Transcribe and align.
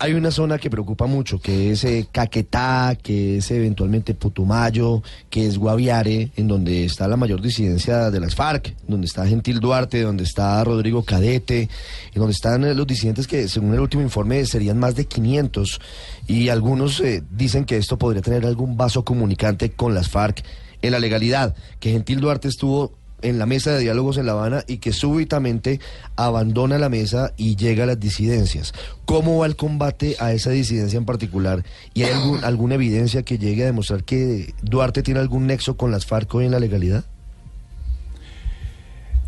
Hay 0.00 0.12
una 0.12 0.30
zona 0.30 0.58
que 0.58 0.68
preocupa 0.68 1.06
mucho, 1.06 1.40
que 1.40 1.70
es 1.70 1.82
eh, 1.84 2.06
Caquetá, 2.12 2.94
que 3.02 3.38
es 3.38 3.50
eventualmente 3.50 4.12
Putumayo, 4.12 5.02
que 5.30 5.46
es 5.46 5.56
Guaviare, 5.56 6.30
en 6.36 6.46
donde 6.46 6.84
está 6.84 7.08
la 7.08 7.16
mayor 7.16 7.40
disidencia 7.40 8.10
de 8.10 8.20
las 8.20 8.34
FARC, 8.34 8.74
donde 8.86 9.06
está 9.06 9.26
Gentil 9.26 9.60
Duarte, 9.60 10.02
donde 10.02 10.24
está 10.24 10.62
Rodrigo 10.62 11.04
Cadete, 11.04 11.70
y 12.14 12.18
donde 12.18 12.34
están 12.34 12.64
eh, 12.64 12.74
los 12.74 12.86
disidentes 12.86 13.26
que, 13.26 13.48
según 13.48 13.72
el 13.72 13.80
último 13.80 14.02
informe, 14.02 14.44
serían 14.44 14.78
más 14.78 14.94
de 14.94 15.06
500. 15.06 15.80
Y 16.26 16.50
algunos 16.50 17.00
eh, 17.00 17.22
dicen 17.30 17.64
que 17.64 17.78
esto 17.78 17.96
podría 17.96 18.20
tener 18.20 18.44
algún 18.44 18.76
vaso 18.76 19.06
comunicante 19.06 19.70
con 19.70 19.94
las 19.94 20.10
FARC 20.10 20.44
en 20.82 20.92
la 20.92 21.00
legalidad, 21.00 21.56
que 21.80 21.92
Gentil 21.92 22.20
Duarte 22.20 22.48
estuvo 22.48 22.92
en 23.22 23.38
la 23.38 23.46
mesa 23.46 23.72
de 23.72 23.80
diálogos 23.80 24.18
en 24.18 24.26
La 24.26 24.32
Habana 24.32 24.64
y 24.66 24.78
que 24.78 24.92
súbitamente 24.92 25.80
abandona 26.16 26.78
la 26.78 26.88
mesa 26.88 27.32
y 27.36 27.56
llega 27.56 27.84
a 27.84 27.86
las 27.86 28.00
disidencias. 28.00 28.72
¿Cómo 29.04 29.38
va 29.38 29.46
el 29.46 29.56
combate 29.56 30.16
a 30.18 30.32
esa 30.32 30.50
disidencia 30.50 30.96
en 30.96 31.04
particular? 31.04 31.64
¿Y 31.94 32.02
hay 32.04 32.12
algún, 32.12 32.44
alguna 32.44 32.74
evidencia 32.74 33.22
que 33.22 33.38
llegue 33.38 33.62
a 33.62 33.66
demostrar 33.66 34.04
que 34.04 34.54
Duarte 34.62 35.02
tiene 35.02 35.20
algún 35.20 35.46
nexo 35.46 35.76
con 35.76 35.90
las 35.90 36.06
FARC 36.06 36.34
hoy 36.34 36.46
en 36.46 36.52
la 36.52 36.60
legalidad? 36.60 37.04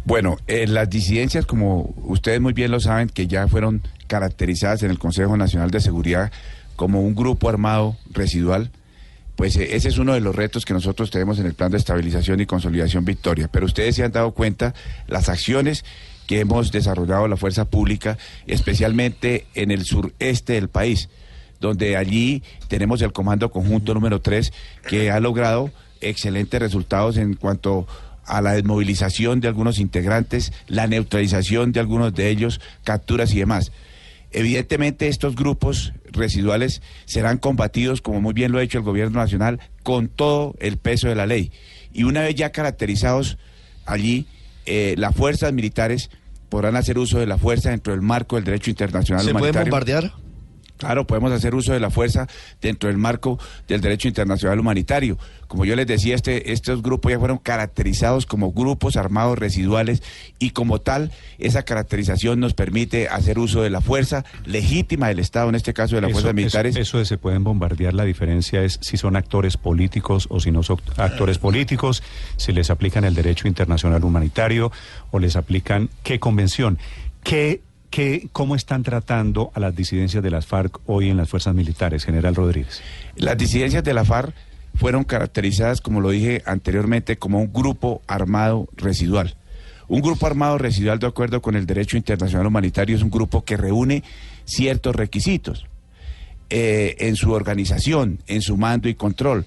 Bueno, 0.04 0.38
eh, 0.46 0.66
las 0.66 0.88
disidencias, 0.88 1.46
como 1.46 1.94
ustedes 2.04 2.40
muy 2.40 2.52
bien 2.52 2.70
lo 2.70 2.80
saben, 2.80 3.08
que 3.08 3.26
ya 3.26 3.46
fueron 3.48 3.82
caracterizadas 4.06 4.82
en 4.82 4.90
el 4.90 4.98
Consejo 4.98 5.36
Nacional 5.36 5.70
de 5.70 5.80
Seguridad 5.80 6.32
como 6.74 7.02
un 7.02 7.14
grupo 7.14 7.48
armado 7.48 7.96
residual, 8.10 8.70
pues 9.40 9.56
eh, 9.56 9.74
ese 9.74 9.88
es 9.88 9.96
uno 9.96 10.12
de 10.12 10.20
los 10.20 10.36
retos 10.36 10.66
que 10.66 10.74
nosotros 10.74 11.10
tenemos 11.10 11.38
en 11.38 11.46
el 11.46 11.54
plan 11.54 11.70
de 11.70 11.78
estabilización 11.78 12.42
y 12.42 12.44
consolidación 12.44 13.06
Victoria. 13.06 13.48
Pero 13.50 13.64
ustedes 13.64 13.96
se 13.96 14.04
han 14.04 14.12
dado 14.12 14.32
cuenta 14.32 14.74
las 15.06 15.30
acciones 15.30 15.82
que 16.26 16.40
hemos 16.40 16.70
desarrollado 16.72 17.26
la 17.26 17.38
fuerza 17.38 17.64
pública, 17.64 18.18
especialmente 18.46 19.46
en 19.54 19.70
el 19.70 19.86
sureste 19.86 20.52
del 20.52 20.68
país, 20.68 21.08
donde 21.58 21.96
allí 21.96 22.42
tenemos 22.68 23.00
el 23.00 23.14
Comando 23.14 23.50
Conjunto 23.50 23.94
número 23.94 24.20
3, 24.20 24.52
que 24.86 25.10
ha 25.10 25.20
logrado 25.20 25.70
excelentes 26.02 26.60
resultados 26.60 27.16
en 27.16 27.32
cuanto 27.32 27.86
a 28.26 28.42
la 28.42 28.52
desmovilización 28.52 29.40
de 29.40 29.48
algunos 29.48 29.78
integrantes, 29.78 30.52
la 30.66 30.86
neutralización 30.86 31.72
de 31.72 31.80
algunos 31.80 32.12
de 32.12 32.28
ellos, 32.28 32.60
capturas 32.84 33.32
y 33.32 33.38
demás. 33.38 33.72
Evidentemente 34.32 35.08
estos 35.08 35.34
grupos 35.34 35.92
residuales 36.12 36.82
serán 37.04 37.38
combatidos, 37.38 38.00
como 38.00 38.20
muy 38.20 38.32
bien 38.32 38.52
lo 38.52 38.58
ha 38.58 38.62
hecho 38.62 38.78
el 38.78 38.84
gobierno 38.84 39.18
nacional, 39.18 39.60
con 39.82 40.08
todo 40.08 40.54
el 40.60 40.76
peso 40.76 41.08
de 41.08 41.14
la 41.14 41.26
ley. 41.26 41.52
Y 41.92 42.04
una 42.04 42.22
vez 42.22 42.34
ya 42.36 42.50
caracterizados 42.52 43.38
allí, 43.86 44.26
eh, 44.66 44.94
las 44.98 45.14
fuerzas 45.14 45.52
militares 45.52 46.10
podrán 46.48 46.76
hacer 46.76 46.98
uso 46.98 47.18
de 47.18 47.26
la 47.26 47.38
fuerza 47.38 47.70
dentro 47.70 47.92
del 47.92 48.02
marco 48.02 48.36
del 48.36 48.44
derecho 48.44 48.70
internacional 48.70 49.24
¿Se 49.24 49.30
humanitario. 49.30 49.52
puede 49.52 49.64
bombardear? 49.70 50.12
Claro, 50.80 51.06
podemos 51.06 51.30
hacer 51.30 51.54
uso 51.54 51.72
de 51.74 51.78
la 51.80 51.90
fuerza 51.90 52.26
dentro 52.60 52.88
del 52.88 52.96
marco 52.96 53.38
del 53.68 53.80
derecho 53.82 54.08
internacional 54.08 54.58
humanitario. 54.58 55.18
Como 55.46 55.64
yo 55.66 55.76
les 55.76 55.86
decía, 55.86 56.14
este, 56.14 56.52
estos 56.52 56.80
grupos 56.82 57.12
ya 57.12 57.18
fueron 57.18 57.36
caracterizados 57.38 58.24
como 58.24 58.52
grupos 58.52 58.96
armados 58.96 59.38
residuales 59.38 60.02
y 60.38 60.50
como 60.50 60.80
tal, 60.80 61.12
esa 61.38 61.64
caracterización 61.64 62.40
nos 62.40 62.54
permite 62.54 63.08
hacer 63.08 63.38
uso 63.38 63.60
de 63.60 63.68
la 63.68 63.80
fuerza 63.82 64.24
legítima 64.46 65.08
del 65.08 65.18
Estado, 65.18 65.50
en 65.50 65.54
este 65.54 65.74
caso 65.74 65.96
de 65.96 66.00
las 66.00 66.10
Eso- 66.12 66.20
fuerzas 66.20 66.30
eso- 66.30 66.34
militares. 66.36 66.76
Eso, 66.76 66.98
de 66.98 67.04
se 67.04 67.18
pueden 67.18 67.44
bombardear, 67.44 67.92
la 67.94 68.04
diferencia 68.04 68.62
es 68.62 68.78
si 68.80 68.96
son 68.96 69.16
actores 69.16 69.56
políticos 69.58 70.26
o 70.30 70.40
si 70.40 70.50
no 70.50 70.62
son 70.62 70.78
actores 70.96 71.36
políticos, 71.38 72.02
si 72.38 72.52
les 72.52 72.70
aplican 72.70 73.04
el 73.04 73.14
derecho 73.14 73.46
internacional 73.48 74.02
humanitario 74.02 74.72
o 75.10 75.18
les 75.18 75.36
aplican 75.36 75.90
qué 76.02 76.18
convención. 76.20 76.78
¿Qué, 77.22 77.60
¿Cómo 78.32 78.54
están 78.54 78.84
tratando 78.84 79.50
a 79.54 79.60
las 79.60 79.74
disidencias 79.74 80.22
de 80.22 80.30
las 80.30 80.46
FARC 80.46 80.78
hoy 80.86 81.10
en 81.10 81.16
las 81.16 81.28
fuerzas 81.28 81.54
militares, 81.54 82.04
general 82.04 82.36
Rodríguez? 82.36 82.82
Las 83.16 83.36
disidencias 83.36 83.82
de 83.82 83.94
la 83.94 84.04
FARC 84.04 84.32
fueron 84.76 85.02
caracterizadas, 85.02 85.80
como 85.80 86.00
lo 86.00 86.10
dije 86.10 86.42
anteriormente, 86.46 87.16
como 87.16 87.40
un 87.40 87.52
grupo 87.52 88.00
armado 88.06 88.68
residual. 88.76 89.34
Un 89.88 90.02
grupo 90.02 90.26
armado 90.26 90.56
residual, 90.56 91.00
de 91.00 91.08
acuerdo 91.08 91.42
con 91.42 91.56
el 91.56 91.66
derecho 91.66 91.96
internacional 91.96 92.46
humanitario, 92.46 92.94
es 92.94 93.02
un 93.02 93.10
grupo 93.10 93.44
que 93.44 93.56
reúne 93.56 94.04
ciertos 94.44 94.94
requisitos 94.94 95.66
eh, 96.48 96.94
en 97.00 97.16
su 97.16 97.32
organización, 97.32 98.20
en 98.28 98.40
su 98.40 98.56
mando 98.56 98.88
y 98.88 98.94
control, 98.94 99.46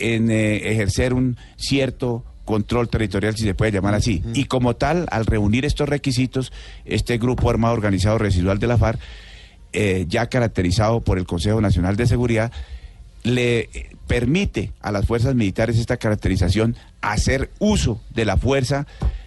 en 0.00 0.32
eh, 0.32 0.72
ejercer 0.72 1.14
un 1.14 1.36
cierto 1.56 2.24
control 2.44 2.88
territorial, 2.88 3.36
si 3.36 3.44
se 3.44 3.54
puede 3.54 3.72
llamar 3.72 3.94
así. 3.94 4.22
Y 4.34 4.44
como 4.44 4.76
tal, 4.76 5.06
al 5.10 5.26
reunir 5.26 5.64
estos 5.64 5.88
requisitos, 5.88 6.52
este 6.84 7.18
grupo 7.18 7.50
armado 7.50 7.74
organizado 7.74 8.18
residual 8.18 8.58
de 8.58 8.66
la 8.66 8.78
FARC, 8.78 9.00
eh, 9.72 10.06
ya 10.08 10.28
caracterizado 10.28 11.00
por 11.00 11.18
el 11.18 11.26
Consejo 11.26 11.60
Nacional 11.60 11.96
de 11.96 12.06
Seguridad, 12.06 12.52
le 13.22 13.68
permite 14.06 14.72
a 14.80 14.92
las 14.92 15.06
fuerzas 15.06 15.34
militares 15.34 15.78
esta 15.78 15.96
caracterización 15.96 16.76
hacer 17.00 17.50
uso 17.58 18.00
de 18.10 18.24
la 18.24 18.36
fuerza 18.36 18.86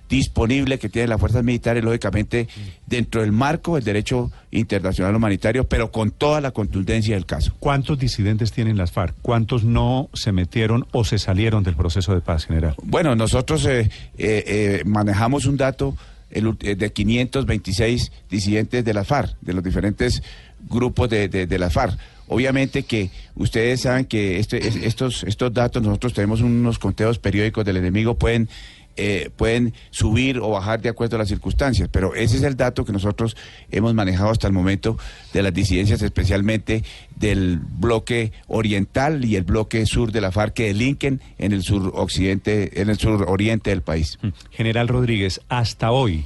disponible 0.10 0.80
que 0.80 0.90
tienen 0.90 1.10
las 1.10 1.20
fuerzas 1.20 1.44
militares, 1.44 1.84
lógicamente, 1.84 2.48
dentro 2.86 3.22
del 3.22 3.32
marco 3.32 3.76
del 3.76 3.84
derecho 3.84 4.32
internacional 4.52 5.16
humanitario, 5.16 5.66
pero 5.68 5.92
con 5.92 6.12
toda 6.12 6.42
la 6.42 6.52
contundencia 6.52 7.16
del 7.16 7.26
caso. 7.26 7.54
¿Cuántos 7.60 8.00
disidentes 8.00 8.52
tienen 8.52 8.78
las 8.78 8.92
FARC? 8.92 9.16
¿Cuántos 9.22 9.64
no 9.64 10.10
se 10.14 10.32
metieron 10.32 10.86
o 10.92 11.04
se 11.04 11.20
salieron 11.20 11.64
del 11.64 11.76
proceso 11.76 12.14
de 12.14 12.22
paz, 12.22 12.46
general? 12.46 12.76
Bueno, 12.84 13.16
nosotros 13.16 13.66
eh, 13.66 13.90
eh, 14.18 14.44
eh, 14.48 14.84
manejamos 14.86 15.46
un 15.46 15.58
dato 15.58 15.96
el 16.30 16.58
de 16.58 16.92
526 16.92 18.12
disidentes 18.30 18.84
de 18.84 18.94
la 18.94 19.04
FARC, 19.06 19.36
de 19.42 19.54
los 19.54 19.64
diferentes 19.64 20.22
grupos 20.70 21.10
de, 21.10 21.30
de, 21.30 21.48
de 21.48 21.60
la 21.60 21.70
FARC. 21.70 21.98
Obviamente 22.28 22.84
que 22.84 23.10
ustedes 23.36 23.82
saben 23.82 24.04
que 24.06 24.38
este, 24.40 24.68
es- 24.68 24.76
estos, 24.76 25.24
estos 25.24 25.54
datos, 25.54 25.82
nosotros 25.82 26.14
tenemos 26.14 26.42
unos 26.42 26.80
conteos 26.80 27.20
periódicos 27.20 27.64
del 27.64 27.78
enemigo, 27.78 28.16
pueden, 28.16 28.50
eh, 28.98 29.30
pueden 29.36 29.74
subir 29.92 30.40
o 30.40 30.50
bajar 30.50 30.82
de 30.82 30.90
acuerdo 30.90 31.16
a 31.16 31.20
las 31.20 31.28
circunstancias, 31.28 31.88
pero 31.92 32.16
ese 32.16 32.38
es 32.38 32.44
el 32.44 32.58
dato 32.58 32.84
que 32.84 32.92
nosotros 32.92 33.38
hemos 33.72 33.94
manejado 33.94 34.32
hasta 34.32 34.48
el 34.48 34.54
momento 34.54 34.98
de 35.34 35.44
las 35.44 35.54
disidencias, 35.54 36.02
especialmente 36.02 36.84
del 37.16 37.60
bloque 37.60 38.32
oriental 38.48 39.24
y 39.24 39.36
el 39.36 39.44
bloque 39.44 39.86
sur 39.86 40.12
de 40.12 40.22
la 40.22 40.32
FARC 40.32 40.54
que 40.54 40.68
delinquen 40.68 41.22
en 41.38 41.52
el 41.52 41.64
sur 41.64 41.92
occidente, 41.96 42.82
en 42.82 42.90
el 42.90 42.98
sur 42.98 43.26
oriente 43.28 43.70
del 43.70 43.82
país. 43.82 44.18
General 44.52 44.88
Rodríguez, 44.88 45.42
hasta 45.48 45.92
hoy 45.92 46.26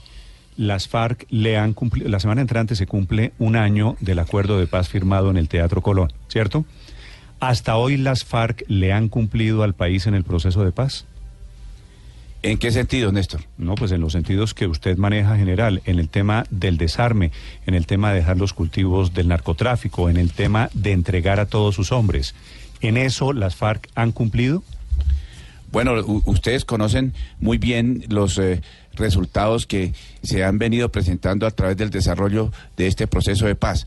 las 0.57 0.87
FARC 0.87 1.25
le 1.29 1.57
han 1.57 1.73
cumplido, 1.73 2.09
la 2.09 2.19
semana 2.19 2.41
entrante 2.41 2.75
se 2.75 2.87
cumple 2.87 3.33
un 3.39 3.55
año 3.55 3.97
del 3.99 4.19
acuerdo 4.19 4.59
de 4.59 4.67
paz 4.67 4.89
firmado 4.89 5.29
en 5.29 5.37
el 5.37 5.47
Teatro 5.47 5.81
Colón, 5.81 6.13
¿cierto? 6.27 6.65
Hasta 7.39 7.75
hoy 7.75 7.97
las 7.97 8.23
FARC 8.23 8.63
le 8.67 8.93
han 8.93 9.09
cumplido 9.09 9.63
al 9.63 9.73
país 9.73 10.05
en 10.05 10.13
el 10.13 10.23
proceso 10.23 10.63
de 10.63 10.71
paz. 10.71 11.05
¿En 12.43 12.57
qué 12.57 12.71
sentido, 12.71 13.11
Néstor? 13.11 13.41
No, 13.57 13.75
pues 13.75 13.91
en 13.91 14.01
los 14.01 14.13
sentidos 14.13 14.55
que 14.55 14.65
usted 14.65 14.97
maneja, 14.97 15.37
general, 15.37 15.83
en 15.85 15.99
el 15.99 16.09
tema 16.09 16.45
del 16.49 16.77
desarme, 16.77 17.31
en 17.67 17.75
el 17.75 17.85
tema 17.85 18.09
de 18.09 18.19
dejar 18.19 18.37
los 18.37 18.53
cultivos 18.53 19.13
del 19.13 19.27
narcotráfico, 19.27 20.09
en 20.09 20.17
el 20.17 20.31
tema 20.31 20.69
de 20.73 20.91
entregar 20.91 21.39
a 21.39 21.45
todos 21.45 21.75
sus 21.75 21.91
hombres. 21.91 22.33
¿En 22.81 22.97
eso 22.97 23.31
las 23.31 23.55
FARC 23.55 23.87
han 23.93 24.11
cumplido? 24.11 24.63
Bueno, 25.71 25.93
ustedes 26.25 26.65
conocen 26.65 27.13
muy 27.39 27.59
bien 27.59 28.05
los 28.09 28.39
eh, 28.39 28.61
resultados 28.95 29.67
que 29.67 29.93
se 30.23 30.43
han 30.43 30.57
venido 30.57 30.89
presentando 30.89 31.45
a 31.45 31.51
través 31.51 31.77
del 31.77 31.91
desarrollo 31.91 32.51
de 32.75 32.87
este 32.87 33.05
proceso 33.05 33.45
de 33.45 33.55
paz. 33.55 33.85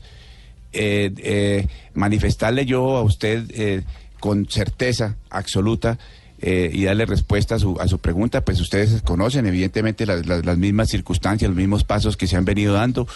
Eh, 0.71 1.11
eh, 1.17 1.67
manifestarle 1.93 2.65
yo 2.65 2.95
a 2.95 3.03
usted 3.03 3.83
con 4.19 4.47
certeza 4.49 5.17
absoluta 5.29 5.99
eh, 6.41 6.69
y 6.73 6.83
darle 6.83 7.05
respuesta 7.05 7.55
a 7.55 7.59
su, 7.59 7.79
a 7.79 7.87
su 7.87 7.99
pregunta, 7.99 8.43
pues 8.43 8.59
ustedes 8.59 9.01
conocen 9.01 9.45
evidentemente 9.45 10.05
las, 10.05 10.57
mismas 10.57 10.89
circunstancias, 10.89 11.49
los 11.49 11.57
mismos 11.57 11.83
pasos 11.83 12.17
que 12.17 12.27
se 12.27 12.35
han 12.35 12.45
venido 12.45 12.73
dando 12.73 13.07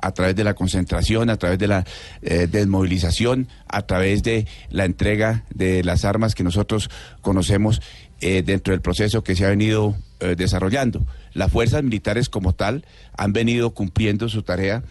a 0.00 0.12
través 0.12 0.36
de 0.36 0.44
la 0.44 0.54
concentración, 0.54 1.30
a 1.30 1.36
través 1.36 1.58
de 1.58 1.68
la 1.68 1.84
eh, 2.22 2.46
desmovilización, 2.50 3.48
a 3.66 3.82
través 3.86 4.22
de 4.22 4.46
la 4.70 4.84
entrega 4.84 5.44
de 5.54 5.82
las 5.84 6.04
armas 6.04 6.34
que 6.34 6.44
nosotros 6.44 6.90
conocemos 7.22 7.80
eh, 8.20 8.42
dentro 8.44 8.72
del 8.72 8.82
proceso 8.82 9.24
que 9.24 9.34
se 9.34 9.46
ha 9.46 9.48
venido 9.48 9.96
eh, 10.20 10.34
desarrollando. 10.36 11.06
Las 11.32 11.50
fuerzas 11.50 11.82
militares 11.82 12.28
como 12.28 12.54
tal 12.54 12.84
han 13.16 13.32
venido 13.32 13.70
cumpliendo 13.70 14.28
su 14.28 14.42
tarea 14.42 14.82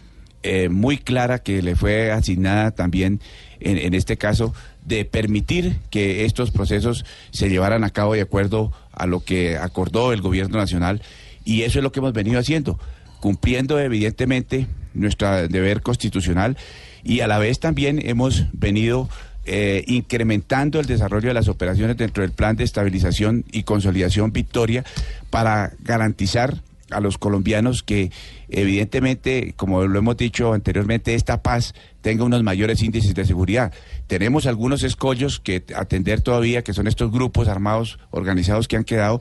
muy 0.70 0.98
clara 0.98 1.40
que 1.40 1.60
le 1.60 1.74
fue 1.74 2.12
asignada 2.12 2.70
también 2.70 3.20
en 3.58 3.94
este 3.94 4.16
caso 4.16 4.54
de 4.86 5.04
permitir 5.04 5.76
que 5.90 6.24
estos 6.24 6.50
procesos 6.50 7.04
se 7.30 7.48
llevaran 7.48 7.84
a 7.84 7.90
cabo 7.90 8.14
de 8.14 8.22
acuerdo 8.22 8.72
a 8.92 9.06
lo 9.06 9.20
que 9.20 9.56
acordó 9.56 10.12
el 10.12 10.22
gobierno 10.22 10.58
nacional 10.58 11.02
y 11.44 11.62
eso 11.62 11.78
es 11.78 11.82
lo 11.82 11.92
que 11.92 12.00
hemos 12.00 12.12
venido 12.12 12.38
haciendo, 12.38 12.78
cumpliendo 13.20 13.78
evidentemente 13.78 14.66
nuestro 14.94 15.48
deber 15.48 15.82
constitucional 15.82 16.56
y 17.04 17.20
a 17.20 17.26
la 17.26 17.38
vez 17.38 17.60
también 17.60 18.00
hemos 18.04 18.46
venido 18.52 19.08
eh, 19.44 19.84
incrementando 19.86 20.80
el 20.80 20.86
desarrollo 20.86 21.28
de 21.28 21.34
las 21.34 21.48
operaciones 21.48 21.96
dentro 21.96 22.22
del 22.22 22.32
plan 22.32 22.56
de 22.56 22.64
estabilización 22.64 23.44
y 23.52 23.62
consolidación 23.64 24.32
Victoria 24.32 24.84
para 25.30 25.72
garantizar 25.80 26.62
a 26.90 27.00
los 27.00 27.18
colombianos 27.18 27.82
que 27.82 28.10
evidentemente, 28.48 29.54
como 29.56 29.84
lo 29.84 29.98
hemos 29.98 30.16
dicho 30.16 30.52
anteriormente, 30.52 31.14
esta 31.14 31.42
paz 31.42 31.74
tenga 32.00 32.24
unos 32.24 32.42
mayores 32.42 32.82
índices 32.82 33.14
de 33.14 33.24
seguridad. 33.24 33.72
Tenemos 34.06 34.46
algunos 34.46 34.82
escollos 34.84 35.40
que 35.40 35.64
atender 35.74 36.20
todavía, 36.20 36.62
que 36.62 36.72
son 36.72 36.86
estos 36.86 37.10
grupos 37.10 37.48
armados 37.48 37.98
organizados 38.10 38.68
que 38.68 38.76
han 38.76 38.84
quedado, 38.84 39.20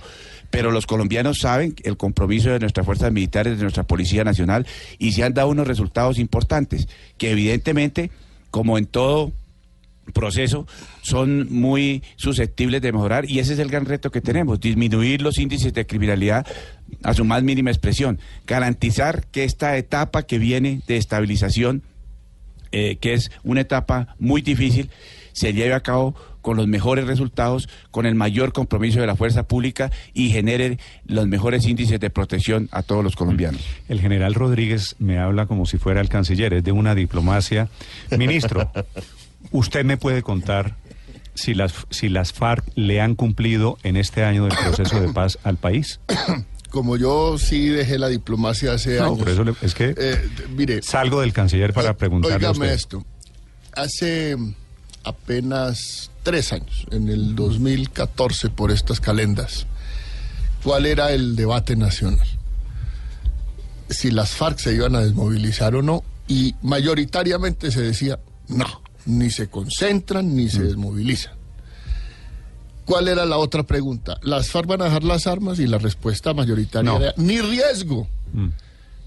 pero 0.51 0.71
los 0.71 0.85
colombianos 0.85 1.39
saben 1.39 1.75
el 1.83 1.97
compromiso 1.97 2.51
de 2.51 2.59
nuestras 2.59 2.85
fuerzas 2.85 3.12
militares, 3.12 3.57
de 3.57 3.63
nuestra 3.63 3.83
Policía 3.83 4.23
Nacional, 4.23 4.68
y 5.00 5.13
se 5.13 5.23
han 5.23 5.33
dado 5.33 5.50
unos 5.50 5.68
resultados 5.68 6.19
importantes, 6.19 6.88
que 7.18 7.31
evidentemente, 7.31 8.11
como 8.51 8.77
en 8.77 8.85
todo 8.85 9.31
proceso 10.13 10.68
son 11.01 11.51
muy 11.51 12.03
susceptibles 12.15 12.81
de 12.81 12.91
mejorar 12.91 13.29
y 13.29 13.39
ese 13.39 13.53
es 13.53 13.59
el 13.59 13.69
gran 13.69 13.85
reto 13.85 14.11
que 14.11 14.21
tenemos, 14.21 14.59
disminuir 14.59 15.21
los 15.21 15.38
índices 15.39 15.73
de 15.73 15.85
criminalidad 15.85 16.45
a 17.03 17.13
su 17.13 17.25
más 17.25 17.44
mínima 17.44 17.71
expresión, 17.71 18.19
garantizar 18.45 19.25
que 19.27 19.44
esta 19.44 19.77
etapa 19.77 20.24
que 20.24 20.38
viene 20.38 20.81
de 20.88 20.97
estabilización, 20.97 21.83
eh, 22.71 22.97
que 22.97 23.13
es 23.13 23.31
una 23.44 23.62
etapa 23.62 24.15
muy 24.19 24.42
difícil, 24.42 24.89
se 25.33 25.53
lleve 25.53 25.74
a 25.74 25.81
cabo 25.81 26.15
con 26.42 26.57
los 26.57 26.68
mejores 26.68 27.07
resultados, 27.07 27.68
con 27.92 28.06
el 28.06 28.15
mayor 28.15 28.53
compromiso 28.53 29.01
de 29.01 29.07
la 29.07 29.15
fuerza 29.15 29.44
pública 29.47 29.92
y 30.13 30.30
genere 30.30 30.77
los 31.06 31.27
mejores 31.27 31.65
índices 31.65 32.00
de 32.00 32.09
protección 32.09 32.69
a 32.71 32.83
todos 32.83 33.03
los 33.03 33.15
colombianos. 33.15 33.62
El 33.89 34.00
general 34.00 34.36
Rodríguez 34.36 34.95
me 35.00 35.18
habla 35.18 35.47
como 35.47 35.65
si 35.65 35.77
fuera 35.77 36.01
el 36.01 36.09
canciller, 36.09 36.53
es 36.53 36.63
de 36.63 36.71
una 36.71 36.94
diplomacia. 36.94 37.68
Ministro, 38.15 38.71
¿Usted 39.51 39.86
me 39.86 39.97
puede 39.97 40.21
contar 40.21 40.75
si 41.33 41.53
las, 41.53 41.74
si 41.89 42.09
las 42.09 42.33
FARC 42.33 42.65
le 42.75 43.01
han 43.01 43.15
cumplido 43.15 43.77
en 43.83 43.97
este 43.97 44.24
año 44.24 44.45
del 44.45 44.57
proceso 44.57 45.00
de 45.00 45.12
paz 45.13 45.38
al 45.44 45.57
país? 45.57 46.00
Como 46.69 46.97
yo 46.97 47.38
sí 47.38 47.67
dejé 47.69 47.97
la 47.97 48.09
diplomacia 48.09 48.73
hace 48.73 48.97
no, 48.97 49.06
años. 49.06 49.19
Por 49.19 49.29
eso 49.29 49.44
es 49.62 49.73
que 49.73 49.95
eh, 49.97 50.29
mire, 50.56 50.81
salgo 50.81 51.21
del 51.21 51.33
canciller 51.33 51.73
para 51.73 51.95
preguntarle. 51.95 52.35
Óigame 52.47 52.73
esto. 52.73 53.06
Hace 53.73 54.35
apenas 55.03 56.12
tres 56.23 56.51
años, 56.53 56.85
en 56.91 57.09
el 57.09 57.35
2014, 57.35 58.50
por 58.50 58.71
estas 58.71 59.00
calendas, 59.00 59.67
¿cuál 60.63 60.85
era 60.85 61.12
el 61.12 61.35
debate 61.35 61.75
nacional? 61.75 62.27
Si 63.89 64.11
las 64.11 64.31
FARC 64.31 64.57
se 64.57 64.73
iban 64.73 64.95
a 64.95 65.01
desmovilizar 65.01 65.75
o 65.75 65.81
no, 65.81 66.03
y 66.27 66.56
mayoritariamente 66.61 67.69
se 67.71 67.81
decía 67.81 68.19
no 68.47 68.85
ni 69.06 69.29
se 69.29 69.47
concentran 69.47 70.35
ni 70.35 70.50
se 70.50 70.63
desmovilizan. 70.63 71.34
¿Cuál 72.85 73.07
era 73.07 73.25
la 73.25 73.37
otra 73.37 73.63
pregunta? 73.63 74.19
¿Las 74.21 74.49
FARC 74.49 74.67
van 74.67 74.81
a 74.81 74.85
dejar 74.85 75.03
las 75.03 75.27
armas? 75.27 75.59
Y 75.59 75.67
la 75.67 75.77
respuesta 75.77 76.33
mayoritaria 76.33 76.95
era 76.95 77.13
ni 77.17 77.41
riesgo. 77.41 78.07
Mm. 78.33 78.49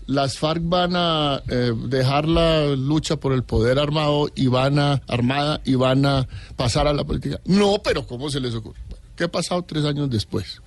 Las 0.07 0.39
FARC 0.39 0.63
van 0.65 0.93
a 0.97 1.43
eh, 1.49 1.73
dejar 1.87 2.27
la 2.27 2.75
lucha 2.75 3.17
por 3.17 3.33
el 3.33 3.45
poder 3.45 3.79
armado 3.79 4.29
y 4.35 4.47
van 4.47 4.79
a 4.79 5.03
armada 5.07 5.61
y 5.65 5.75
van 5.75 6.07
a 6.07 6.27
pasar 6.57 6.87
a 6.87 6.93
la 6.93 7.05
política. 7.05 7.41
No, 7.45 7.81
pero 7.83 8.07
¿cómo 8.07 8.31
se 8.31 8.41
les 8.41 8.55
ocurre? 8.55 8.81
¿Qué 9.17 9.25
ha 9.25 9.31
pasado 9.31 9.63
tres 9.63 9.85
años 9.85 10.11
después? 10.11 10.61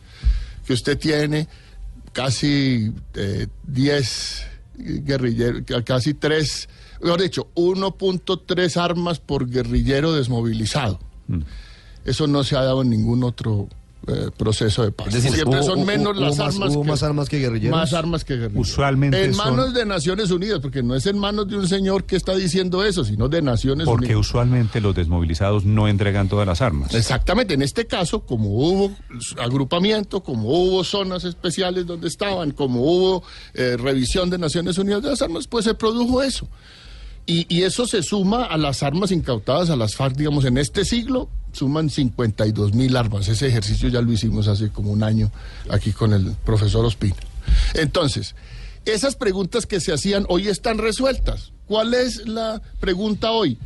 Que 0.65 0.73
usted 0.73 0.97
tiene 0.97 1.47
casi 2.13 2.93
10 3.63 4.41
eh, 4.77 5.01
guerrilleros, 5.03 5.63
casi 5.85 6.13
tres 6.13 6.69
mejor 7.01 7.21
dicho, 7.21 7.47
1.3 7.55 8.77
armas 8.77 9.19
por 9.19 9.49
guerrillero 9.49 10.13
desmovilizado. 10.13 10.99
Mm. 11.27 11.41
Eso 12.05 12.27
no 12.27 12.43
se 12.43 12.55
ha 12.55 12.63
dado 12.63 12.81
en 12.81 12.89
ningún 12.89 13.23
otro 13.23 13.67
eh, 14.07 14.31
proceso 14.35 14.83
de 14.83 14.91
paz. 14.91 15.13
Siempre 15.13 15.61
son 15.61 15.85
menos 15.85 16.17
las 16.17 16.39
armas. 16.39 16.75
que, 16.75 16.83
más 16.83 17.03
armas 17.03 17.29
que 17.29 17.37
guerrilleros. 17.37 17.77
Más 17.77 17.93
armas 17.93 18.25
que 18.25 18.35
guerrilleros. 18.35 18.69
Usualmente. 18.69 19.25
En 19.25 19.35
manos 19.35 19.75
de 19.75 19.85
Naciones 19.85 20.31
Unidas, 20.31 20.59
porque 20.59 20.81
no 20.81 20.95
es 20.95 21.05
en 21.05 21.19
manos 21.19 21.47
de 21.47 21.57
un 21.57 21.67
señor 21.67 22.05
que 22.05 22.15
está 22.15 22.35
diciendo 22.35 22.83
eso, 22.83 23.05
sino 23.05 23.29
de 23.29 23.43
Naciones 23.43 23.85
Unidas. 23.85 23.99
Porque 23.99 24.15
usualmente 24.15 24.81
los 24.81 24.95
desmovilizados 24.95 25.65
no 25.65 25.87
entregan 25.87 26.29
todas 26.29 26.47
las 26.47 26.61
armas. 26.61 26.95
Exactamente. 26.95 27.53
En 27.53 27.61
este 27.61 27.85
caso, 27.85 28.21
como 28.21 28.49
hubo 28.49 28.91
agrupamiento, 29.37 30.23
como 30.23 30.49
hubo 30.49 30.83
zonas 30.83 31.23
especiales 31.23 31.85
donde 31.85 32.07
estaban, 32.07 32.51
como 32.51 32.81
hubo 32.81 33.23
eh, 33.53 33.77
revisión 33.77 34.31
de 34.31 34.39
Naciones 34.39 34.79
Unidas 34.79 35.03
de 35.03 35.09
las 35.11 35.21
armas, 35.21 35.45
pues 35.45 35.65
se 35.65 35.75
produjo 35.75 36.23
eso. 36.23 36.47
Y, 37.27 37.61
eso 37.61 37.85
se 37.85 38.01
suma 38.01 38.45
a 38.45 38.57
las 38.57 38.83
armas 38.83 39.11
incautadas 39.11 39.69
a 39.69 39.75
las 39.75 39.95
FARC, 39.95 40.17
digamos, 40.17 40.43
en 40.43 40.57
este 40.57 40.83
siglo 40.83 41.29
suman 41.53 41.89
52 41.89 42.73
mil 42.73 42.95
armas. 42.97 43.27
Ese 43.27 43.47
ejercicio 43.47 43.89
ya 43.89 44.01
lo 44.01 44.11
hicimos 44.11 44.47
hace 44.47 44.69
como 44.69 44.91
un 44.91 45.03
año 45.03 45.31
aquí 45.69 45.91
con 45.91 46.13
el 46.13 46.35
profesor 46.45 46.85
Ospina. 46.85 47.15
Entonces, 47.73 48.35
esas 48.85 49.15
preguntas 49.15 49.65
que 49.65 49.79
se 49.79 49.93
hacían 49.93 50.25
hoy 50.29 50.47
están 50.47 50.77
resueltas. 50.77 51.51
¿Cuál 51.67 51.93
es 51.93 52.27
la 52.27 52.61
pregunta 52.79 53.31
hoy? 53.31 53.57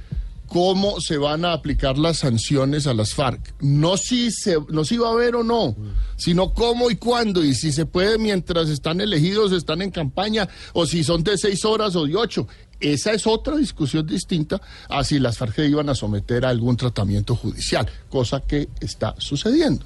Cómo 0.48 1.00
se 1.02 1.18
van 1.18 1.46
a 1.46 1.54
aplicar 1.54 1.98
las 1.98 2.18
sanciones 2.18 2.88
a 2.88 2.94
las 2.94 3.14
FARC. 3.14 3.56
No 3.62 3.98
si, 3.98 4.32
se, 4.32 4.58
no 4.70 4.86
si 4.86 4.98
va 4.98 5.10
a 5.10 5.14
haber 5.14 5.36
o 5.36 5.44
no, 5.44 5.76
sino 6.16 6.54
cómo 6.54 6.90
y 6.92 6.96
cuándo, 6.96 7.44
y 7.44 7.54
si 7.54 7.72
se 7.72 7.86
puede 7.86 8.18
mientras 8.18 8.70
están 8.70 9.02
elegidos, 9.02 9.52
están 9.52 9.82
en 9.82 9.92
campaña, 9.92 10.48
o 10.74 10.86
si 10.86 11.04
son 11.04 11.24
de 11.24 11.38
seis 11.38 11.66
horas 11.66 11.96
o 11.96 12.06
de 12.06 12.16
ocho. 12.16 12.48
Esa 12.80 13.14
es 13.14 13.26
otra 13.26 13.56
discusión 13.56 14.06
distinta 14.06 14.62
a 14.90 15.04
si 15.04 15.18
las 15.20 15.38
FARC 15.38 15.60
iban 15.60 15.90
a 15.90 15.96
someter 15.96 16.46
a 16.46 16.50
algún 16.50 16.76
tratamiento 16.76 17.36
judicial, 17.36 17.88
cosa 18.10 18.42
que 18.42 18.68
está 18.82 19.16
sucediendo. 19.18 19.86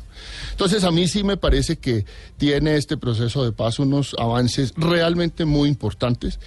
Entonces 0.52 0.84
a 0.84 0.92
mí 0.92 1.08
sí 1.08 1.24
me 1.24 1.38
parece 1.38 1.78
que 1.78 2.06
tiene 2.38 2.76
este 2.76 2.98
proceso 2.98 3.44
de 3.44 3.52
paz 3.52 3.80
unos 3.80 4.16
avances 4.18 4.74
realmente 4.76 5.46
muy 5.46 5.70
importantes 5.70 6.40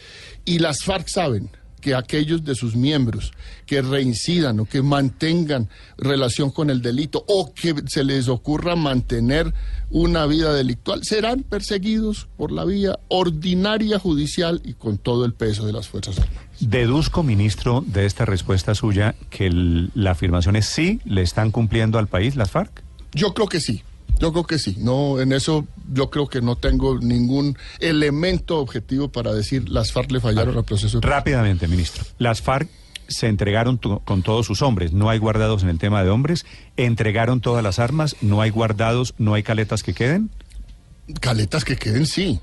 y 0.45 0.59
las 0.59 0.83
FARC 0.83 1.09
saben 1.09 1.49
que 1.83 1.95
aquellos 1.95 2.45
de 2.45 2.55
sus 2.55 2.75
miembros 2.75 3.33
que 3.67 3.83
reincidan 3.83 4.61
o 4.61 4.65
que 4.65 4.81
mantengan 4.81 5.69
relación 5.99 6.51
con 6.51 6.71
el 6.71 6.81
delito 6.81 7.23
o 7.29 7.53
que 7.53 7.75
se 7.87 8.05
les 8.05 8.29
ocurra 8.29 8.77
mantener 8.77 9.53
una 9.91 10.25
vida 10.25 10.55
delictual 10.55 11.05
serán 11.05 11.43
perseguidos 11.43 12.29
por 12.39 12.53
la 12.53 12.65
vía 12.65 12.99
ordinaria 13.09 13.99
judicial 13.99 14.63
y 14.65 14.73
con 14.73 14.97
todo 14.97 15.27
el 15.27 15.35
peso 15.35 15.67
de 15.67 15.75
las 15.75 15.89
Fuerzas 15.89 16.19
Armadas. 16.19 16.43
Deduzco, 16.61 17.23
ministro, 17.23 17.85
de 17.87 18.07
esta 18.07 18.25
respuesta 18.25 18.75
suya 18.75 19.15
que 19.29 19.51
la 19.95 20.13
afirmación 20.13 20.57
es 20.57 20.67
sí, 20.67 21.01
le 21.05 21.23
están 21.23 21.51
cumpliendo 21.51 21.99
al 21.99 22.07
país 22.07 22.37
las 22.37 22.51
FARC. 22.51 22.83
Yo 23.13 23.35
creo 23.35 23.49
que 23.49 23.61
sí. 23.61 23.83
Yo 24.19 24.33
creo 24.33 24.45
que 24.45 24.59
sí. 24.59 24.77
No, 24.79 25.21
en 25.21 25.33
eso 25.33 25.67
yo 25.93 26.11
creo 26.11 26.29
que 26.29 26.41
no 26.41 26.57
tengo 26.57 26.99
ningún 26.99 27.57
elemento 27.81 28.59
objetivo 28.59 29.09
para 29.09 29.33
decir 29.33 29.69
las 29.69 29.93
FARC 29.93 30.13
le 30.13 30.21
fallaron 30.21 30.57
al 30.57 30.65
proceso. 30.65 31.01
Rápidamente, 31.01 31.67
ministro. 31.67 32.05
Las 32.19 32.41
FARC 32.41 32.69
se 33.09 33.27
entregaron 33.29 33.79
con 33.79 34.23
todos 34.23 34.47
sus 34.47 34.63
hombres. 34.63 34.93
No 34.93 35.11
hay 35.11 35.19
guardados 35.19 35.63
en 35.63 35.69
el 35.69 35.79
tema 35.79 36.03
de 36.03 36.11
hombres. 36.11 36.47
Entregaron 36.77 37.41
todas 37.41 37.63
las 37.63 37.79
armas. 37.79 38.17
No 38.21 38.41
hay 38.41 38.51
guardados. 38.51 39.15
No 39.19 39.35
hay 39.35 39.43
caletas 39.43 39.83
que 39.83 39.93
queden. 39.93 40.31
Caletas 41.21 41.65
que 41.65 41.77
queden, 41.77 42.07
sí. 42.07 42.41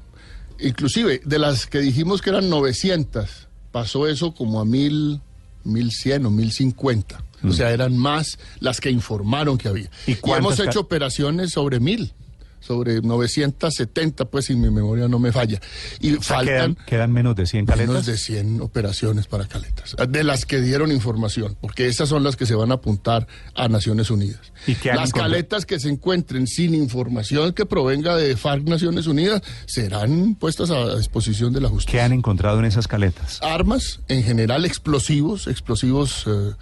Inclusive, 0.60 1.22
de 1.24 1.40
las 1.40 1.66
que 1.66 1.80
dijimos 1.80 2.22
que 2.22 2.30
eran 2.30 2.50
900, 2.50 3.48
pasó 3.72 4.08
eso 4.08 4.34
como 4.34 4.60
a 4.60 4.66
mil, 4.66 5.22
mil 5.64 5.92
cien 5.92 6.26
o 6.26 6.30
mil 6.30 6.52
cincuenta. 6.52 7.24
O 7.48 7.52
sea, 7.52 7.72
eran 7.72 7.98
más 7.98 8.38
las 8.60 8.82
que 8.82 8.90
informaron 8.90 9.58
que 9.58 9.68
había. 9.68 9.90
Y, 10.08 10.18
hemos 10.36 10.60
hecho 10.60 10.82
operaciones 10.82 11.52
sobre 11.52 11.80
mil 11.80 12.14
sobre 12.60 13.02
970, 13.02 14.26
pues 14.26 14.46
si 14.46 14.56
mi 14.56 14.70
memoria 14.70 15.08
no 15.08 15.20
me 15.20 15.32
falla. 15.32 15.60
Y 16.00 16.12
faltan... 16.16 16.78
Quedan, 16.86 17.12
menos 17.12 17.36
de 17.36 17.46
100 17.46 17.66
caletas. 17.66 17.88
Menos 17.90 18.06
de 18.06 18.18
100 18.18 18.62
operaciones 18.62 19.28
para 19.28 19.48
caletas, 19.48 19.96
de 20.08 20.24
las 20.24 20.46
que 20.46 20.62
dieron 20.62 20.92
información, 20.92 21.58
porque 21.62 21.88
esas 21.88 22.10
son 22.10 22.24
las 22.24 22.36
que 22.36 22.46
se 22.46 22.56
van 22.56 22.72
a 22.72 22.76
apuntar 22.76 23.28
a 23.56 23.68
Naciones 23.68 24.10
Unidas. 24.12 24.52
las 24.84 25.12
caletas 25.12 25.66
que 25.66 25.80
se 25.80 25.90
encuentren 25.90 26.48
sin 26.48 26.74
información 26.76 27.54
que 27.54 27.66
provenga 27.66 28.16
de 28.16 28.36
FARC 28.36 28.64
Naciones 28.64 29.08
Unidas 29.08 29.42
serán 29.66 30.36
puestas 30.36 30.70
a 30.72 30.98
disposición 30.98 31.54
de 31.54 31.62
la 31.62 31.70
justicia. 31.70 32.00
¿Qué 32.00 32.02
han 32.02 32.14
encontrado 32.14 32.60
en 32.60 32.66
esas 32.66 32.88
caletas? 32.88 33.40
Armas, 33.42 34.02
en 34.08 34.24
general 34.24 34.66
explosivos, 34.66 35.48
explosivos... 35.48 36.26
Eh, 36.28 36.54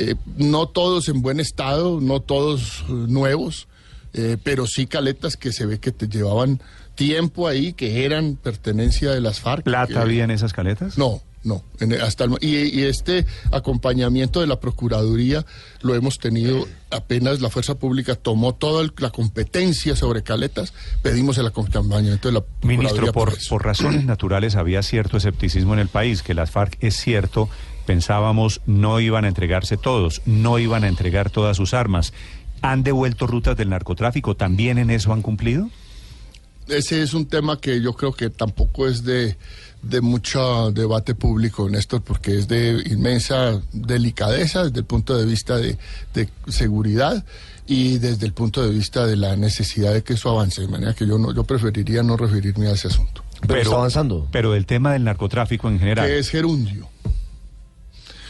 eh, 0.00 0.14
no 0.36 0.68
todos 0.68 1.08
en 1.08 1.22
buen 1.22 1.40
estado, 1.40 2.00
no 2.00 2.20
todos 2.20 2.84
eh, 2.88 2.92
nuevos, 2.92 3.67
eh, 4.14 4.36
pero 4.42 4.66
sí 4.66 4.86
caletas 4.86 5.36
que 5.36 5.52
se 5.52 5.66
ve 5.66 5.78
que 5.78 5.92
te 5.92 6.08
llevaban 6.08 6.60
tiempo 6.94 7.46
ahí, 7.46 7.72
que 7.72 8.04
eran 8.04 8.36
pertenencia 8.36 9.10
de 9.10 9.20
las 9.20 9.40
FARC. 9.40 9.64
¿Plata 9.64 10.02
había 10.02 10.24
en 10.24 10.30
esas 10.30 10.52
caletas? 10.52 10.98
No, 10.98 11.22
no. 11.44 11.62
hasta 12.02 12.26
y, 12.40 12.82
este 12.82 13.24
acompañamiento 13.52 14.40
de 14.40 14.48
la 14.48 14.58
Procuraduría 14.58 15.46
lo 15.82 15.94
hemos 15.94 16.18
tenido 16.18 16.66
apenas 16.90 17.40
la 17.40 17.50
Fuerza 17.50 17.76
Pública 17.76 18.16
tomó 18.16 18.54
toda 18.54 18.88
la 18.98 19.10
competencia 19.10 19.94
sobre 19.94 20.22
caletas, 20.22 20.72
pedimos 21.02 21.38
el 21.38 21.46
acompañamiento 21.46 22.28
de 22.28 22.34
la 22.34 22.40
Procuraduría. 22.40 22.78
Ministro, 22.78 23.12
por, 23.12 23.38
por 23.48 23.64
razones 23.64 24.04
naturales 24.04 24.56
había 24.56 24.82
cierto 24.82 25.16
escepticismo 25.16 25.74
en 25.74 25.80
el 25.80 25.88
país, 25.88 26.22
que 26.22 26.34
las 26.34 26.50
FARC 26.50 26.76
es 26.80 26.96
cierto 26.96 27.48
pensábamos 27.88 28.60
no 28.66 29.00
iban 29.00 29.24
a 29.24 29.28
entregarse 29.28 29.78
todos, 29.78 30.20
no 30.26 30.58
iban 30.58 30.84
a 30.84 30.88
entregar 30.88 31.30
todas 31.30 31.56
sus 31.56 31.72
armas. 31.72 32.12
¿Han 32.62 32.82
devuelto 32.82 33.26
rutas 33.26 33.56
del 33.56 33.68
narcotráfico? 33.70 34.34
¿También 34.36 34.78
en 34.78 34.90
eso 34.90 35.12
han 35.12 35.22
cumplido? 35.22 35.68
ese 36.68 37.02
es 37.02 37.14
un 37.14 37.24
tema 37.24 37.58
que 37.58 37.80
yo 37.80 37.94
creo 37.94 38.12
que 38.12 38.28
tampoco 38.28 38.86
es 38.88 39.02
de, 39.02 39.38
de 39.82 40.00
mucho 40.02 40.70
debate 40.70 41.14
público, 41.14 41.66
Néstor, 41.70 42.02
porque 42.02 42.36
es 42.38 42.46
de 42.46 42.82
inmensa 42.90 43.58
delicadeza 43.72 44.64
desde 44.64 44.80
el 44.80 44.84
punto 44.84 45.16
de 45.16 45.24
vista 45.24 45.56
de, 45.56 45.78
de 46.12 46.28
seguridad 46.48 47.24
y 47.66 47.96
desde 47.96 48.26
el 48.26 48.34
punto 48.34 48.62
de 48.62 48.70
vista 48.70 49.06
de 49.06 49.16
la 49.16 49.34
necesidad 49.36 49.94
de 49.94 50.02
que 50.02 50.12
eso 50.12 50.28
avance, 50.28 50.60
de 50.60 50.68
manera 50.68 50.92
que 50.92 51.06
yo 51.06 51.16
no, 51.16 51.32
yo 51.34 51.44
preferiría 51.44 52.02
no 52.02 52.18
referirme 52.18 52.66
a 52.68 52.72
ese 52.72 52.88
asunto. 52.88 53.24
Pero, 53.46 53.60
está 53.62 53.74
avanzando. 53.76 54.28
Pero 54.30 54.54
el 54.54 54.66
tema 54.66 54.92
del 54.92 55.04
narcotráfico 55.04 55.70
en 55.70 55.78
general. 55.78 56.06
Que 56.06 56.18
es 56.18 56.28
gerundio. 56.28 56.86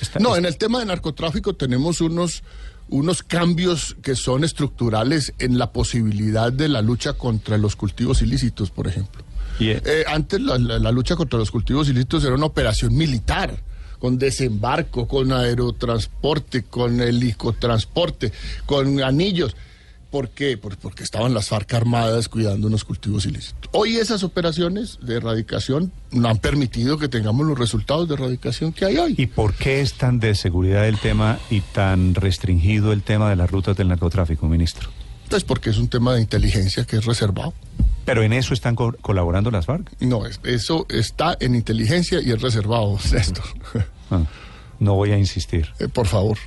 Está- 0.01 0.21
No, 0.21 0.37
en 0.37 0.45
el 0.45 0.57
tema 0.59 0.79
de 0.79 0.87
narcotráfico 0.87 1.55
tenemos 1.57 2.01
unos, 2.01 2.45
unos 2.89 3.23
cambios 3.23 3.97
que 4.03 4.15
son 4.17 4.45
estructurales 4.45 5.33
en 5.39 5.59
la 5.59 5.73
posibilidad 5.73 6.53
de 6.53 6.69
la 6.69 6.81
lucha 6.83 7.13
contra 7.13 7.59
los 7.59 7.77
cultivos 7.77 8.23
ilícitos, 8.23 8.71
por 8.71 8.87
ejemplo. 8.87 9.23
Eh, 9.61 9.83
Eh, 9.85 10.05
antes 10.07 10.41
la, 10.41 10.59
la- 10.59 10.79
la 10.79 10.93
lucha 10.93 11.17
contra 11.17 11.39
los 11.39 11.51
cultivos 11.51 11.89
ilícitos 11.89 12.25
era 12.25 12.35
una 12.35 12.47
operación 12.47 12.95
militar, 12.97 13.59
con 13.99 14.17
desembarco, 14.19 15.09
con 15.09 15.33
aerotransporte, 15.33 16.63
con 16.63 17.01
helicotransporte, 17.01 18.33
con 18.67 19.03
anillos. 19.03 19.57
¿Por 20.11 20.31
qué? 20.31 20.57
Por- 20.57 20.79
porque 20.79 21.03
estaban 21.03 21.35
las 21.35 21.49
FARC 21.49 21.75
armadas 21.75 22.29
cuidando 22.31 22.67
unos 22.67 22.85
cultivos 22.85 23.27
ilícitos. 23.27 23.69
Hoy 23.73 23.97
esas 23.97 24.23
operaciones 24.23 24.99
de 25.03 25.17
erradicación 25.17 25.93
no 26.13 26.29
han 26.29 26.39
permitido 26.39 26.97
que 26.99 27.09
tengamos 27.09 27.47
los 27.47 27.59
resultados 27.59 28.09
de 28.09 28.15
erradicación 28.15 28.73
que 28.73 28.87
hay 28.87 28.97
hoy. 28.97 29.15
¿Y 29.19 29.27
por 29.27 29.53
qué 29.55 29.83
es 29.83 29.95
tan 29.95 30.19
de 30.19 30.35
seguridad 30.35 30.89
el 30.89 30.99
tema 30.99 31.39
y 31.51 31.61
tan 31.61 32.15
restringido 32.15 32.93
el 32.93 33.03
tema 33.03 33.29
de 33.29 33.37
las 33.37 33.51
rutas 33.51 33.77
del 33.77 33.89
narcotráfico, 33.89 34.49
ministro? 34.49 34.89
Pues 35.29 35.45
porque 35.45 35.69
es 35.69 35.77
un 35.77 35.89
tema 35.89 36.15
de 36.15 36.23
inteligencia 36.23 36.85
que 36.85 36.97
es 36.97 37.05
reservado. 37.05 37.53
Pero 38.07 38.23
en 38.23 38.33
eso 38.33 38.55
están 38.55 38.75
co- 38.75 38.97
colaborando 39.03 39.51
las 39.51 39.67
FARC. 39.67 39.91
No, 40.01 40.25
es- 40.25 40.41
eso 40.45 40.87
está 40.89 41.37
en 41.39 41.55
inteligencia 41.55 42.23
y 42.23 42.31
es 42.31 42.41
reservado, 42.41 42.99
Néstor. 43.13 43.45
Ah, 44.11 44.25
no 44.81 44.95
voy 44.95 45.11
a 45.13 45.19
insistir. 45.19 45.69
Eh, 45.79 45.89
por 45.89 46.07
favor. 46.07 46.39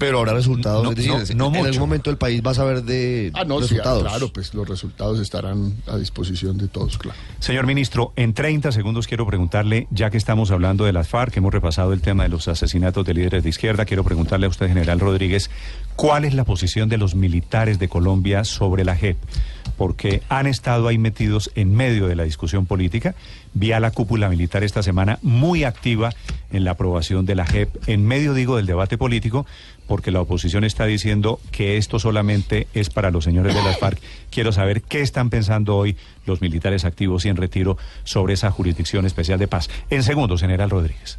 Pero 0.00 0.18
habrá 0.18 0.32
resultados. 0.32 0.82
No, 0.82 0.90
es 0.90 0.96
decir, 0.96 1.36
no, 1.36 1.54
en 1.54 1.66
algún 1.66 1.78
momento 1.78 2.10
el 2.10 2.16
país 2.16 2.42
va 2.44 2.50
a 2.52 2.54
saber 2.54 2.82
de 2.82 3.30
Ah, 3.34 3.44
no, 3.44 3.58
sí, 3.58 3.64
ah, 3.64 3.68
resultados. 3.68 4.02
claro, 4.02 4.32
pues 4.32 4.54
los 4.54 4.66
resultados 4.68 5.20
estarán 5.20 5.74
a 5.86 5.96
disposición 5.98 6.56
de 6.58 6.68
todos, 6.68 6.96
claro. 6.96 7.18
Señor 7.38 7.66
ministro, 7.66 8.12
en 8.16 8.32
30 8.32 8.72
segundos 8.72 9.06
quiero 9.06 9.26
preguntarle, 9.26 9.86
ya 9.90 10.08
que 10.10 10.16
estamos 10.16 10.50
hablando 10.50 10.84
de 10.86 10.92
las 10.94 11.06
FARC, 11.08 11.36
hemos 11.36 11.52
repasado 11.52 11.92
el 11.92 12.00
tema 12.00 12.22
de 12.22 12.30
los 12.30 12.48
asesinatos 12.48 13.04
de 13.04 13.12
líderes 13.14 13.42
de 13.42 13.50
izquierda, 13.50 13.84
quiero 13.84 14.02
preguntarle 14.02 14.46
a 14.46 14.48
usted, 14.48 14.68
general 14.68 15.00
Rodríguez, 15.00 15.50
¿cuál 15.96 16.24
es 16.24 16.34
la 16.34 16.44
posición 16.44 16.88
de 16.88 16.98
los 16.98 17.14
militares 17.14 17.78
de 17.78 17.88
Colombia 17.88 18.44
sobre 18.44 18.84
la 18.84 18.96
JEP? 18.96 19.16
Porque 19.76 20.22
han 20.28 20.46
estado 20.46 20.88
ahí 20.88 20.98
metidos 20.98 21.50
en 21.54 21.74
medio 21.74 22.06
de 22.06 22.16
la 22.16 22.24
discusión 22.24 22.66
política. 22.66 23.14
Vi 23.54 23.72
a 23.72 23.80
la 23.80 23.90
cúpula 23.90 24.28
militar 24.28 24.62
esta 24.62 24.82
semana 24.82 25.18
muy 25.22 25.64
activa 25.64 26.12
en 26.52 26.64
la 26.64 26.72
aprobación 26.72 27.26
de 27.26 27.34
la 27.34 27.46
JEP, 27.46 27.88
en 27.88 28.04
medio, 28.06 28.34
digo, 28.34 28.56
del 28.56 28.66
debate 28.66 28.98
político, 28.98 29.46
porque 29.86 30.10
la 30.10 30.20
oposición 30.20 30.64
está 30.64 30.84
diciendo 30.84 31.40
que 31.50 31.76
esto 31.76 31.98
solamente 31.98 32.66
es 32.74 32.90
para 32.90 33.10
los 33.10 33.24
señores 33.24 33.54
de 33.54 33.62
las 33.62 33.78
FARC. 33.78 34.00
Quiero 34.30 34.52
saber 34.52 34.82
qué 34.82 35.00
están 35.00 35.30
pensando 35.30 35.76
hoy 35.76 35.96
los 36.26 36.40
militares 36.40 36.84
activos 36.84 37.24
y 37.24 37.28
en 37.28 37.36
retiro 37.36 37.76
sobre 38.04 38.34
esa 38.34 38.50
jurisdicción 38.50 39.06
especial 39.06 39.38
de 39.38 39.48
paz. 39.48 39.70
En 39.88 40.02
segundos, 40.02 40.40
general 40.42 40.70
Rodríguez. 40.70 41.18